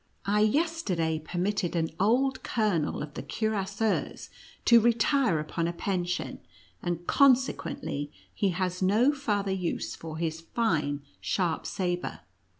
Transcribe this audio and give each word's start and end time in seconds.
I 0.25 0.39
yester 0.39 0.95
day 0.95 1.19
permitted 1.19 1.75
an 1.75 1.91
old 1.99 2.41
colonel 2.41 3.03
of 3.03 3.13
the 3.13 3.21
cuirassiers 3.21 4.29
to 4.65 4.79
retire 4.79 5.37
upon 5.37 5.67
a 5.67 5.73
pension, 5.73 6.39
and 6.81 7.05
consequently 7.05 8.11
he 8.33 8.49
has 8.49 8.81
no 8.81 9.13
farther 9.13 9.51
use 9.51 9.93
for 9.95 10.17
his 10.17 10.41
fine 10.41 11.03
sharp 11.21 11.67
sabre." 11.67 12.21